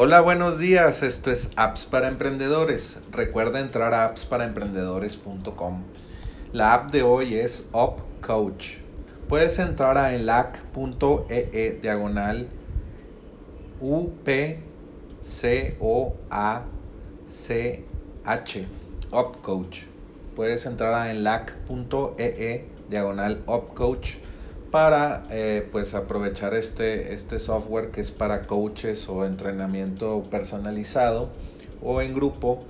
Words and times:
Hola, 0.00 0.20
buenos 0.20 0.60
días. 0.60 1.02
Esto 1.02 1.32
es 1.32 1.50
Apps 1.56 1.84
para 1.84 2.06
Emprendedores. 2.06 3.00
Recuerda 3.10 3.58
entrar 3.58 3.94
a 3.94 4.04
appsparaemprendedores.com. 4.04 5.82
La 6.52 6.72
app 6.72 6.92
de 6.92 7.02
hoy 7.02 7.34
es 7.34 7.68
Up 7.72 8.00
Coach. 8.24 8.76
Puedes 9.28 9.58
entrar 9.58 9.98
a 9.98 10.14
elac.ee 10.14 11.50
e 11.52 11.80
diagonal 11.82 12.46
U 13.80 14.10
P 14.22 14.60
C 15.20 15.76
O 15.80 16.14
A 16.30 16.62
C 17.28 17.84
H 18.24 18.68
Up 19.10 19.38
Coach. 19.42 19.86
Puedes 20.36 20.64
entrar 20.64 20.94
a 20.94 21.10
elac.ee 21.10 22.14
e 22.18 22.68
diagonal 22.88 23.42
Up 23.48 23.74
Coach 23.74 24.18
para 24.70 25.26
eh, 25.30 25.66
pues 25.72 25.94
aprovechar 25.94 26.54
este, 26.54 27.14
este 27.14 27.38
software 27.38 27.90
que 27.90 28.00
es 28.00 28.10
para 28.10 28.46
coaches 28.46 29.08
o 29.08 29.24
entrenamiento 29.24 30.24
personalizado 30.30 31.30
o 31.80 32.02
en 32.02 32.14
grupo 32.14 32.64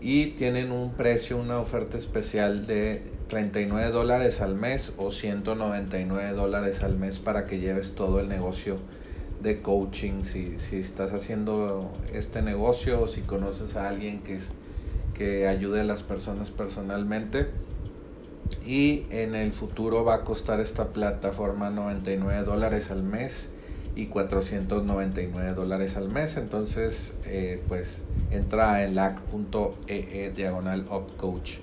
y 0.00 0.28
tienen 0.32 0.72
un 0.72 0.92
precio, 0.92 1.38
una 1.38 1.58
oferta 1.58 1.98
especial 1.98 2.66
de 2.66 3.02
39 3.28 3.90
dólares 3.90 4.40
al 4.40 4.54
mes 4.54 4.94
o 4.96 5.10
199 5.10 6.32
dólares 6.32 6.82
al 6.82 6.98
mes 6.98 7.18
para 7.18 7.46
que 7.46 7.58
lleves 7.58 7.94
todo 7.94 8.20
el 8.20 8.28
negocio 8.28 8.78
de 9.42 9.60
coaching. 9.60 10.24
Si, 10.24 10.58
si 10.58 10.76
estás 10.76 11.12
haciendo 11.12 11.92
este 12.12 12.42
negocio 12.42 13.02
o 13.02 13.08
si 13.08 13.22
conoces 13.22 13.76
a 13.76 13.88
alguien 13.88 14.22
que, 14.22 14.38
que 15.14 15.48
ayude 15.48 15.80
a 15.80 15.84
las 15.84 16.02
personas 16.02 16.50
personalmente 16.50 17.48
y 18.64 19.04
en 19.10 19.34
el 19.34 19.52
futuro 19.52 20.04
va 20.04 20.14
a 20.14 20.24
costar 20.24 20.60
esta 20.60 20.88
plataforma 20.88 21.70
99 21.70 22.44
dólares 22.44 22.90
al 22.90 23.02
mes 23.02 23.50
y 23.96 24.06
499 24.06 25.54
dólares 25.54 25.96
al 25.96 26.08
mes. 26.08 26.36
Entonces 26.36 27.18
eh, 27.24 27.62
pues 27.68 28.04
entra 28.30 28.84
en 28.84 28.94
lac.ee 28.94 30.26
e 30.26 30.30
diagonal 30.30 30.86
upcoach 30.90 31.58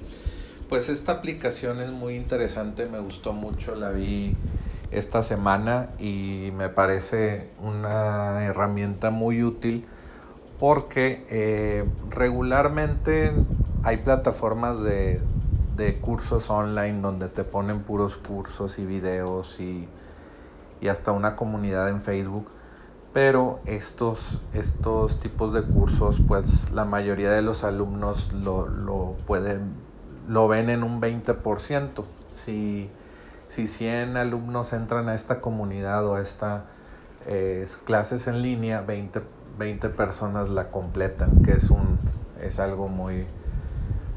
pues 0.69 0.89
esta 0.89 1.13
aplicación 1.13 1.80
es 1.80 1.91
muy 1.91 2.16
interesante 2.16 2.88
me 2.88 3.00
gustó 3.00 3.33
mucho 3.33 3.75
la 3.75 3.91
vi 3.91 4.36
esta 4.91 5.22
semana 5.22 5.89
y 6.00 6.52
me 6.56 6.69
parece 6.69 7.50
una 7.61 8.45
herramienta 8.45 9.11
muy 9.11 9.44
útil 9.44 9.86
porque 10.59 11.25
eh, 11.30 11.86
regularmente 12.09 13.31
hay 13.83 13.97
plataformas 13.97 14.81
de, 14.81 15.19
de 15.76 16.00
cursos 16.00 16.50
online 16.50 17.02
donde 17.02 17.28
te 17.28 17.44
ponen 17.44 17.81
puros 17.81 18.18
cursos 18.18 18.80
y 18.80 18.86
videos 18.86 19.59
y, 19.59 19.90
hasta 20.90 21.12
una 21.12 21.36
comunidad 21.36 21.90
en 21.90 22.00
Facebook. 22.00 22.52
Pero 23.12 23.59
estos, 23.66 24.42
estos 24.53 25.20
tipos 25.20 25.52
de 25.52 25.64
cursos, 25.64 26.22
pues 26.28 26.70
la 26.72 26.86
mayoría 26.86 27.31
de 27.31 27.42
los 27.42 27.64
alumnos 27.64 28.34
lo, 28.34 29.16
pueden, 29.26 29.73
lo 30.28 30.48
ven 30.48 30.70
en 30.70 30.84
un 30.84 31.02
20%. 31.02 32.03
Si, 32.30 32.90
si 33.48 33.66
100 33.66 34.18
alumnos 34.18 34.73
entran 34.73 35.09
a 35.09 35.16
esta 35.16 35.42
comunidad 35.42 36.06
o 36.06 36.16
a 36.16 36.22
estas 36.22 36.64
eh, 37.26 37.66
clases 37.86 38.28
en 38.28 38.44
línea, 38.44 38.81
20, 38.81 39.22
20 39.58 39.90
personas 39.90 40.50
la 40.50 40.70
completan, 40.70 41.42
que 41.42 41.53
es, 41.53 41.72
un, 41.72 41.98
es 42.40 42.59
algo 42.59 42.90
muy, 42.90 43.26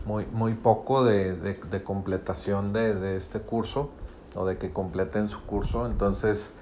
muy, 0.09 0.25
muy 0.33 0.55
poco 0.55 1.05
de, 1.05 1.35
de, 1.35 1.83
completación 1.83 2.73
de, 2.73 3.15
este 3.15 3.41
curso 3.41 3.91
o 4.35 4.47
de 4.47 4.57
que 4.57 4.73
completen 4.73 5.29
su 5.29 5.45
curso. 5.45 5.85
Entonces, 5.85 6.55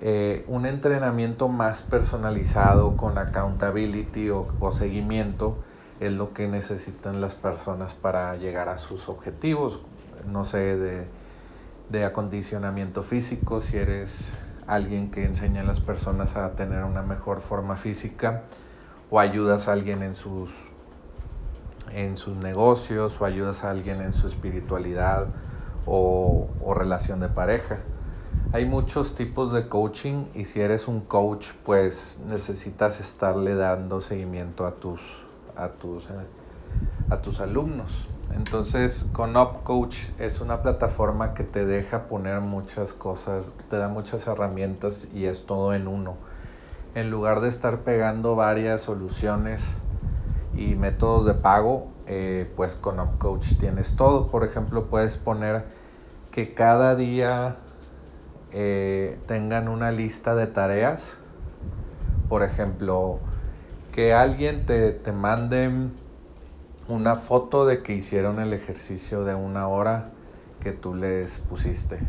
eh, 0.00 0.44
un 0.46 0.64
entrenamiento 0.64 1.48
más 1.48 1.82
personalizado 1.82 2.96
con 2.96 3.18
accountability 3.18 4.30
o, 4.30 4.46
o, 4.60 4.70
seguimiento 4.70 5.56
es 5.98 6.12
lo 6.12 6.32
que 6.32 6.46
necesitan 6.46 7.20
las 7.20 7.34
personas 7.34 7.94
para 7.94 8.36
llegar 8.36 8.68
a 8.68 8.78
sus 8.78 9.08
objetivos. 9.08 9.80
No 10.24 10.44
sé, 10.44 10.76
de, 10.76 11.08
de 11.88 12.04
acondicionamiento 12.04 13.02
físico, 13.02 13.60
si 13.60 13.76
eres 13.76 14.38
alguien 14.68 15.10
que 15.10 15.24
enseña 15.24 15.62
a 15.62 15.64
las 15.64 15.80
personas 15.80 16.36
a 16.36 16.52
tener 16.52 16.84
una 16.84 17.02
mejor 17.02 17.40
forma 17.40 17.76
física 17.76 18.44
o 19.10 19.18
ayudas 19.18 19.66
a 19.66 19.72
alguien 19.72 20.04
en 20.04 20.14
sus 20.14 20.70
en 21.92 22.16
sus 22.16 22.36
negocios 22.36 23.20
o 23.20 23.24
ayudas 23.24 23.64
a 23.64 23.70
alguien 23.70 24.00
en 24.00 24.12
su 24.12 24.26
espiritualidad 24.26 25.26
o, 25.86 26.48
relación 26.74 27.20
de 27.20 27.28
pareja. 27.28 27.78
Hay 28.52 28.66
muchos 28.66 29.14
tipos 29.14 29.52
de 29.52 29.68
coaching 29.68 30.22
y 30.34 30.44
si 30.44 30.60
eres 30.60 30.86
un 30.86 31.00
coach 31.00 31.48
pues 31.64 32.20
necesitas 32.26 33.00
estarle 33.00 33.54
dando 33.54 34.00
seguimiento 34.00 34.66
a 34.66 34.72
tus, 34.72 35.00
a 35.56 35.68
tus, 35.68 36.04
eh, 36.04 36.12
a 37.10 37.20
tus 37.20 37.40
alumnos. 37.40 38.08
Entonces 38.34 39.08
con 39.12 39.36
UpCoach 39.36 39.96
es 40.18 40.40
una 40.40 40.62
plataforma 40.62 41.34
que 41.34 41.44
te 41.44 41.66
deja 41.66 42.04
poner 42.04 42.40
muchas 42.40 42.92
cosas, 42.92 43.50
te 43.68 43.76
da 43.76 43.88
muchas 43.88 44.26
herramientas 44.26 45.08
y 45.12 45.24
es 45.24 45.46
todo 45.46 45.74
en 45.74 45.88
uno. 45.88 46.16
En 46.94 47.10
lugar 47.10 47.40
de 47.40 47.48
estar 47.48 47.80
pegando 47.80 48.36
varias 48.36 48.82
soluciones, 48.82 49.78
y 50.58 50.74
métodos 50.74 51.24
de 51.24 51.34
pago, 51.34 51.86
eh, 52.06 52.52
pues 52.56 52.74
con 52.74 52.98
UpCoach 52.98 53.56
tienes 53.58 53.94
todo. 53.94 54.26
Por 54.26 54.42
ejemplo, 54.42 54.86
puedes 54.86 55.16
poner 55.16 55.66
que 56.32 56.52
cada 56.52 56.96
día 56.96 57.58
eh, 58.52 59.20
tengan 59.26 59.68
una 59.68 59.92
lista 59.92 60.34
de 60.34 60.48
tareas. 60.48 61.16
Por 62.28 62.42
ejemplo, 62.42 63.20
que 63.92 64.12
alguien 64.12 64.66
te, 64.66 64.90
te 64.90 65.12
mande 65.12 65.70
una 66.88 67.14
foto 67.14 67.64
de 67.64 67.82
que 67.84 67.94
hicieron 67.94 68.40
el 68.40 68.52
ejercicio 68.52 69.22
de 69.24 69.36
una 69.36 69.68
hora 69.68 70.10
que 70.60 70.72
tú 70.72 70.96
les 70.96 71.38
pusiste. 71.38 72.00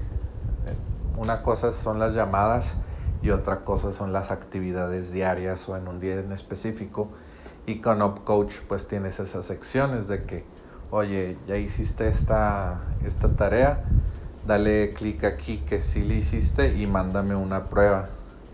Una 1.17 1.43
cosa 1.43 1.71
son 1.71 1.99
las 1.99 2.15
llamadas 2.15 2.77
y 3.21 3.29
otra 3.29 3.63
cosa 3.63 3.91
son 3.91 4.11
las 4.11 4.31
actividades 4.31 5.11
diarias 5.11 5.69
o 5.69 5.77
en 5.77 5.87
un 5.87 5.99
día 5.99 6.15
en 6.15 6.31
específico 6.31 7.09
y 7.69 7.81
con 7.81 8.01
UpCoach 8.01 8.61
pues 8.67 8.87
tienes 8.87 9.19
esas 9.19 9.45
secciones 9.45 10.07
de 10.07 10.23
que, 10.23 10.43
oye, 10.89 11.37
ya 11.47 11.55
hiciste 11.55 12.07
esta, 12.07 12.79
esta 13.05 13.29
tarea, 13.29 13.83
dale 14.47 14.91
clic 14.93 15.23
aquí 15.23 15.57
que 15.57 15.79
sí 15.79 16.01
le 16.01 16.15
hiciste 16.15 16.75
y 16.75 16.87
mándame 16.87 17.35
una 17.35 17.65
prueba. 17.69 18.09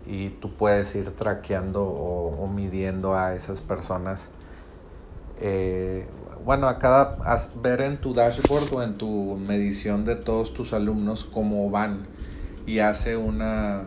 Y 0.06 0.28
tú 0.28 0.54
puedes 0.54 0.94
ir 0.94 1.12
traqueando 1.12 1.82
o, 1.82 2.46
midiendo 2.46 3.16
a 3.16 3.34
esas 3.34 3.62
personas. 3.62 4.28
Eh, 5.40 6.06
bueno, 6.44 6.68
a 6.68 6.78
cada, 6.78 7.16
ver 7.62 7.80
en 7.80 7.98
tu 7.98 8.12
dashboard 8.12 8.70
o 8.74 8.82
en 8.82 8.98
tu 8.98 9.38
medición 9.38 10.04
de 10.04 10.16
todos 10.16 10.52
tus 10.52 10.74
alumnos 10.74 11.24
cómo 11.24 11.70
van 11.70 12.06
y 12.66 12.80
hace 12.80 13.16
una, 13.16 13.84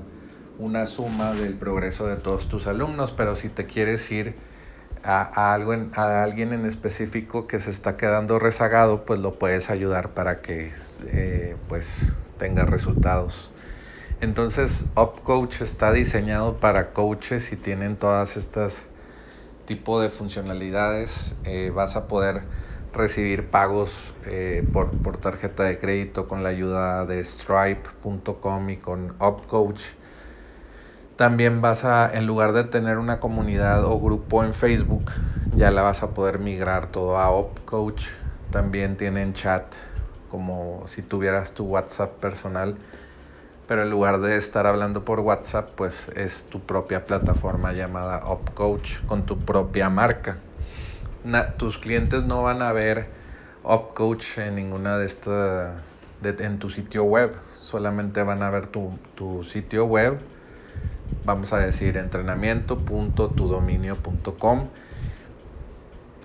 una 0.58 0.88
suma 0.88 1.34
del 1.34 1.54
progreso 1.54 2.08
de 2.08 2.16
todos 2.16 2.50
tus 2.50 2.66
alumnos. 2.66 3.12
Pero 3.12 3.36
si 3.36 3.48
te 3.50 3.68
quieres 3.68 4.12
ir 4.12 4.50
a, 5.04 5.54
algo 5.54 5.74
a 5.96 6.24
alguien 6.24 6.54
en 6.54 6.66
específico 6.66 7.48
que 7.48 7.60
se 7.60 7.72
está 7.72 7.96
quedando 7.96 8.40
rezagado, 8.40 9.06
pues 9.06 9.20
lo 9.20 9.36
puedes 9.36 9.70
ayudar 9.70 10.10
para 10.10 10.42
que 10.42 10.72
eh, 11.08 11.56
pues 11.68 12.14
tenga 12.38 12.66
resultados. 12.66 13.52
Entonces, 14.22 14.86
UpCoach 14.98 15.62
está 15.62 15.94
diseñado 15.94 16.58
para 16.58 16.92
coaches 16.92 17.54
y 17.54 17.56
tienen 17.56 17.96
todas 17.96 18.36
estas 18.36 18.90
tipo 19.66 20.02
de 20.02 20.10
funcionalidades. 20.10 21.36
Eh, 21.46 21.72
vas 21.74 21.96
a 21.96 22.08
poder 22.08 22.42
recibir 22.94 23.48
pagos 23.48 23.92
eh, 24.26 24.68
por, 24.74 24.90
por 24.90 25.18
tarjeta 25.18 25.64
de 25.64 25.80
crédito 25.80 26.28
con 26.28 26.44
la 26.44 26.50
ayuda 26.50 27.06
de 27.06 27.24
Stripe.com 27.24 28.70
y 28.72 28.78
con 28.78 29.12
UpCoach 29.22 29.99
también 31.20 31.60
vas 31.60 31.84
a, 31.84 32.10
en 32.14 32.26
lugar 32.26 32.54
de 32.54 32.64
tener 32.64 32.98
una 32.98 33.20
comunidad 33.20 33.84
o 33.84 34.00
grupo 34.00 34.46
en 34.46 34.54
Facebook, 34.54 35.12
ya 35.54 35.70
la 35.70 35.82
vas 35.82 36.02
a 36.02 36.12
poder 36.12 36.40
migrar 36.40 36.88
todo 36.88 37.18
a 37.18 37.30
OpCoach. 37.30 38.04
También 38.52 38.96
tienen 38.96 39.34
chat, 39.34 39.66
como 40.30 40.86
si 40.88 41.02
tuvieras 41.02 41.52
tu 41.52 41.66
WhatsApp 41.66 42.12
personal. 42.22 42.78
Pero 43.68 43.84
en 43.84 43.90
lugar 43.90 44.22
de 44.22 44.38
estar 44.38 44.66
hablando 44.66 45.04
por 45.04 45.20
WhatsApp, 45.20 45.72
pues 45.76 46.08
es 46.16 46.46
tu 46.46 46.62
propia 46.62 47.06
plataforma 47.06 47.74
llamada 47.74 48.22
OpCoach 48.26 49.06
con 49.06 49.24
tu 49.26 49.40
propia 49.40 49.90
marca. 49.90 50.38
tus 51.58 51.78
clientes 51.78 52.24
no 52.24 52.44
van 52.44 52.62
a 52.62 52.72
ver 52.72 53.08
OpCoach 53.64 54.38
en 54.38 54.56
ninguna 54.56 54.98
de 54.98 55.06
estas, 55.08 55.74
en 56.24 56.60
tu 56.60 56.70
sitio 56.70 57.04
web. 57.04 57.36
Solamente 57.60 58.24
van 58.24 58.42
a 58.42 58.50
ver 58.50 58.68
tu, 58.68 58.98
tu 59.16 59.44
sitio 59.44 59.84
web 59.84 60.22
vamos 61.30 61.54
a 61.54 61.60
decir 61.60 61.96
entrenamiento.tudominio.com. 61.96 64.68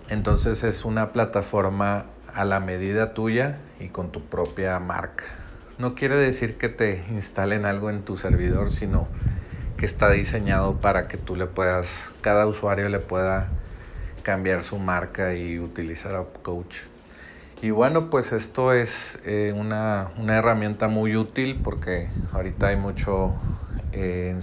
Entonces 0.09 0.65
es 0.65 0.87
una 0.87 1.13
plataforma 1.13 2.07
a 2.33 2.47
la 2.47 2.59
medida 2.59 3.13
tuya 3.13 3.59
y 3.79 3.89
con 3.89 4.13
tu 4.13 4.23
propia 4.23 4.79
marca. 4.79 5.25
No 5.77 5.95
quiere 5.95 6.17
decir 6.17 6.57
que 6.57 6.71
te 6.71 7.05
instalen 7.11 7.67
algo 7.67 7.91
en 7.91 8.03
tu 8.03 8.17
servidor, 8.17 8.71
sino 8.71 9.09
que 9.77 9.85
está 9.85 10.09
diseñado 10.09 10.81
para 10.81 11.07
que 11.07 11.19
tú 11.19 11.37
le 11.37 11.49
puedas, 11.49 12.11
cada 12.23 12.47
usuario 12.47 12.89
le 12.89 13.01
pueda 13.01 13.49
cambiar 14.23 14.63
su 14.63 14.79
marca 14.79 15.35
y 15.35 15.59
utilizar 15.59 16.19
UpCoach. 16.19 16.77
Y 17.61 17.69
bueno, 17.71 18.09
pues 18.09 18.33
esto 18.33 18.73
es 18.73 19.19
eh, 19.27 19.53
una, 19.55 20.13
herramienta 20.29 20.89
muy 20.89 21.15
útil 21.15 21.61
porque 21.63 22.09
ahorita 22.33 22.69
hay 22.69 22.77
mucho, 22.77 23.35
eh, 23.93 24.35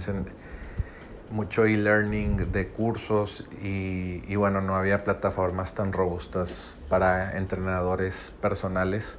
mucho 1.32 1.64
e-learning 1.64 2.52
de 2.52 2.68
cursos 2.68 3.46
y, 3.62 4.22
y, 4.28 4.36
bueno, 4.36 4.60
no 4.60 4.76
había 4.76 5.02
plataformas 5.02 5.74
tan 5.74 5.92
robustas 5.92 6.76
para 6.88 7.36
entrenadores 7.38 8.32
personales 8.40 9.18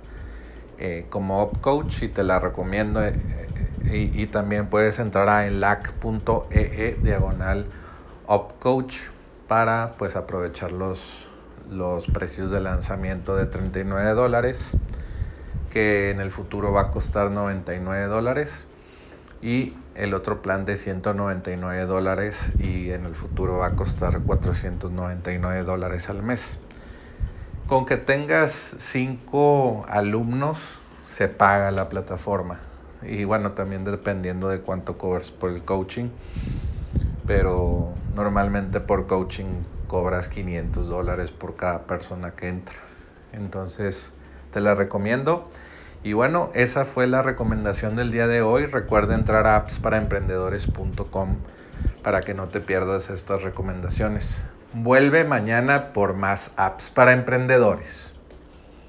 eh, 0.79 1.05
como 1.09 1.43
UpCoach 1.43 2.03
y 2.03 2.07
te 2.09 2.23
la 2.23 2.39
recomiendo. 2.39 3.01
y, 3.85 4.27
también 4.27 4.67
puedes 4.67 4.99
entrar 4.99 5.29
a 5.29 5.45
enlac.ee 5.45 6.97
diagonal 7.01 7.67
UpCoach 8.27 8.95
para 9.47 9.95
pues 9.97 10.15
aprovechar 10.15 10.71
los, 10.71 11.27
los 11.69 12.07
precios 12.07 12.49
de 12.49 12.59
lanzamiento 12.59 13.35
de 13.35 13.45
39 13.45 14.11
dólares 14.11 14.77
que 15.69 16.11
en 16.11 16.19
el 16.19 16.31
futuro 16.31 16.71
va 16.71 16.81
a 16.81 16.91
costar 16.91 17.29
99 17.29 18.07
dólares 18.07 18.65
y 19.43 19.75
el 19.93 20.13
otro 20.13 20.41
plan 20.41 20.63
de 20.65 20.77
199 20.77 21.85
dólares 21.85 22.53
y 22.57 22.91
en 22.91 23.05
el 23.05 23.13
futuro 23.13 23.57
va 23.57 23.67
a 23.67 23.75
costar 23.75 24.21
499 24.21 25.63
dólares 25.63 26.09
al 26.09 26.23
mes. 26.23 26.59
Con 27.67 27.85
que 27.85 27.97
tengas 27.97 28.75
5 28.79 29.85
alumnos 29.89 30.79
se 31.07 31.27
paga 31.27 31.69
la 31.71 31.89
plataforma 31.89 32.59
y 33.03 33.25
bueno 33.25 33.51
también 33.51 33.83
dependiendo 33.83 34.47
de 34.47 34.61
cuánto 34.61 34.97
cobres 34.97 35.29
por 35.29 35.51
el 35.51 35.63
coaching 35.63 36.07
pero 37.27 37.93
normalmente 38.15 38.79
por 38.79 39.07
coaching 39.07 39.63
cobras 39.87 40.27
500 40.27 40.87
dólares 40.87 41.31
por 41.31 41.55
cada 41.55 41.83
persona 41.83 42.31
que 42.31 42.47
entra. 42.47 42.75
Entonces, 43.31 44.11
te 44.51 44.59
la 44.59 44.75
recomiendo. 44.75 45.47
Y 46.03 46.11
bueno, 46.13 46.51
esa 46.53 46.83
fue 46.83 47.07
la 47.07 47.21
recomendación 47.21 47.95
del 47.95 48.11
día 48.11 48.27
de 48.27 48.41
hoy. 48.41 48.65
Recuerda 48.65 49.15
entrar 49.15 49.47
a 49.47 49.55
appsparaemprendedores.com 49.55 51.37
para 52.03 52.19
que 52.21 52.33
no 52.33 52.49
te 52.49 52.59
pierdas 52.59 53.09
estas 53.09 53.41
recomendaciones. 53.41 54.43
Vuelve 54.73 55.23
mañana 55.23 55.93
por 55.93 56.13
más 56.13 56.53
apps 56.57 56.89
para 56.89 57.13
emprendedores. 57.13 58.12